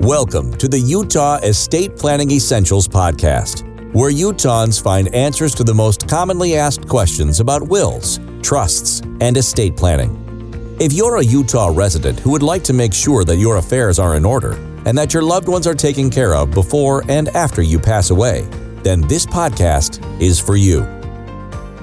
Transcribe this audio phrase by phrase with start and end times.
[0.00, 6.08] Welcome to the Utah Estate Planning Essentials Podcast, where Utahns find answers to the most
[6.08, 10.16] commonly asked questions about wills, trusts, and estate planning.
[10.80, 14.16] If you're a Utah resident who would like to make sure that your affairs are
[14.16, 14.52] in order
[14.86, 18.48] and that your loved ones are taken care of before and after you pass away,
[18.82, 20.80] then this podcast is for you.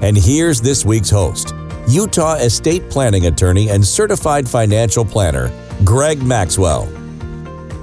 [0.02, 1.54] And here's this week's host,
[1.88, 5.52] Utah estate planning attorney and certified financial planner,
[5.84, 6.97] Greg Maxwell.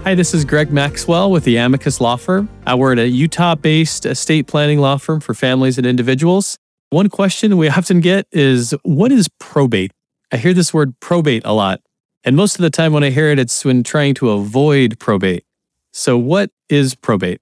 [0.06, 2.48] Hi, this is Greg Maxwell with the Amicus Law Firm.
[2.68, 6.60] Uh, we're a Utah based estate planning law firm for families and individuals.
[6.92, 9.90] One question we often get is what is probate?
[10.32, 11.82] I hear this word probate a lot.
[12.24, 15.44] And most of the time when I hear it, it's when trying to avoid probate.
[15.92, 17.42] So, what is probate?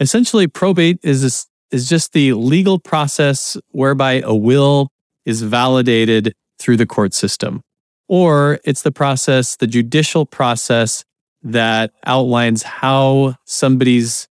[0.00, 4.88] Essentially, probate is, this, is just the legal process whereby a will
[5.24, 7.60] is validated through the court system.
[8.08, 11.04] Or it's the process, the judicial process
[11.42, 14.28] that outlines how somebody's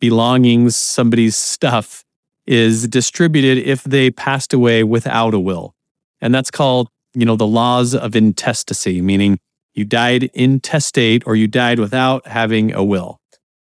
[0.00, 2.04] belongings, somebody's stuff
[2.46, 5.74] is distributed if they passed away without a will.
[6.20, 9.38] And that's called, you know, the laws of intestacy, meaning
[9.74, 13.18] you died intestate or you died without having a will.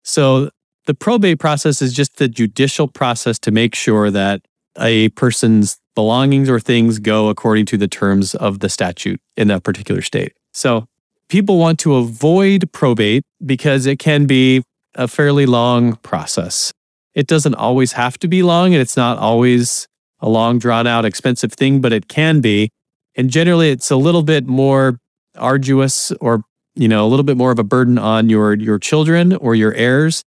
[0.02, 0.50] So
[0.86, 4.42] the probate process is just the judicial process to make sure that
[4.78, 9.64] a person's belongings or things go according to the terms of the statute in that
[9.64, 10.32] particular state.
[10.52, 10.86] So
[11.28, 14.62] people want to avoid probate because it can be
[14.94, 16.72] a fairly long process.
[17.14, 19.86] It doesn't always have to be long, and it's not always
[20.20, 22.70] a long, drawn out, expensive thing, but it can be.
[23.14, 24.98] And generally, it's a little bit more
[25.36, 26.42] arduous or
[26.74, 29.72] you know a little bit more of a burden on your your children or your
[29.74, 30.22] heirs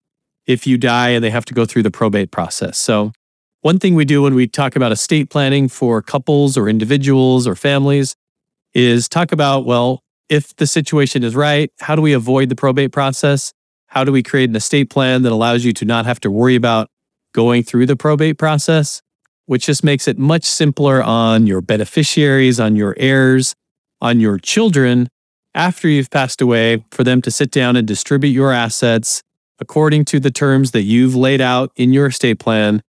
[0.45, 3.11] if you die and they have to go through the probate process so
[3.61, 7.55] one thing we do when we talk about estate planning for couples or individuals or
[7.55, 8.15] families
[8.73, 10.00] is talk about well
[10.31, 13.51] if the situation is right, how do we avoid the probate process?
[13.87, 16.55] How do we create an estate plan that allows you to not have to worry
[16.55, 16.87] about
[17.33, 19.01] going through the probate process,
[19.45, 23.55] which just makes it much simpler on your beneficiaries, on your heirs,
[23.99, 25.09] on your children
[25.53, 29.21] after you've passed away for them to sit down and distribute your assets
[29.59, 32.81] according to the terms that you've laid out in your estate plan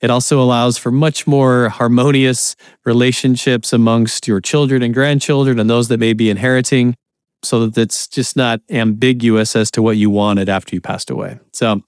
[0.00, 2.54] it also allows for much more harmonious
[2.84, 6.94] relationships amongst your children and grandchildren and those that may be inheriting
[7.42, 11.38] so that it's just not ambiguous as to what you wanted after you passed away.
[11.52, 11.82] So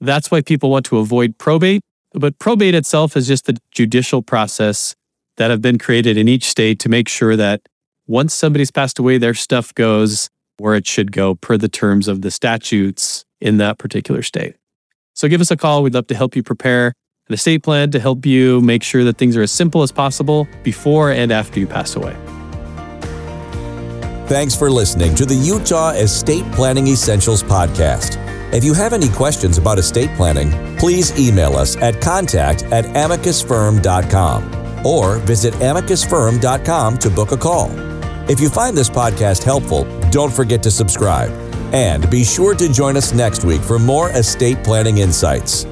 [0.00, 1.82] that's why people want to avoid probate.
[2.12, 4.94] But probate itself is just the judicial process
[5.36, 7.62] that have been created in each state to make sure that
[8.06, 12.22] once somebody's passed away, their stuff goes where it should go per the terms of
[12.22, 14.56] the statutes in that particular state.
[15.14, 15.82] So give us a call.
[15.82, 16.92] We'd love to help you prepare
[17.30, 20.48] an estate plan to help you make sure that things are as simple as possible
[20.64, 22.16] before and after you pass away.
[24.26, 28.16] Thanks for listening to the Utah Estate Planning Essentials Podcast.
[28.52, 34.86] If you have any questions about estate planning, please email us at contact at amicusfirm.com
[34.86, 37.70] or visit amicusfirm.com to book a call.
[38.28, 41.30] If you find this podcast helpful, don't forget to subscribe.
[41.72, 45.66] And be sure to join us next week for more estate planning insights.